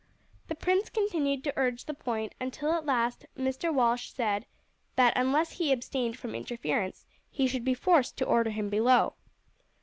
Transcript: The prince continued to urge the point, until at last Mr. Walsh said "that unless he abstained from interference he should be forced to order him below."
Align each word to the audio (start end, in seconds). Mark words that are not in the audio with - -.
The 0.47 0.55
prince 0.55 0.89
continued 0.89 1.43
to 1.43 1.53
urge 1.55 1.85
the 1.85 1.93
point, 1.93 2.33
until 2.41 2.71
at 2.71 2.87
last 2.87 3.27
Mr. 3.37 3.71
Walsh 3.71 4.09
said 4.09 4.47
"that 4.95 5.13
unless 5.15 5.51
he 5.59 5.71
abstained 5.71 6.17
from 6.17 6.33
interference 6.33 7.05
he 7.29 7.45
should 7.45 7.63
be 7.63 7.75
forced 7.75 8.17
to 8.17 8.25
order 8.25 8.49
him 8.49 8.67
below." 8.67 9.13